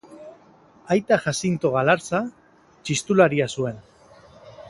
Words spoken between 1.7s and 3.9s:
Galarza txistularia zuen.